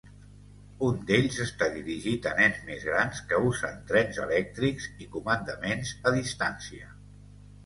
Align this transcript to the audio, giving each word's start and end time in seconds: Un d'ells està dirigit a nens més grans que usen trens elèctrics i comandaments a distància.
Un 0.85 0.95
d'ells 1.09 1.35
està 1.43 1.67
dirigit 1.75 2.25
a 2.29 2.33
nens 2.39 2.57
més 2.69 2.87
grans 2.93 3.21
que 3.33 3.43
usen 3.51 3.77
trens 3.93 4.19
elèctrics 4.25 4.89
i 5.05 5.09
comandaments 5.19 5.93
a 6.11 6.15
distància. 6.19 6.91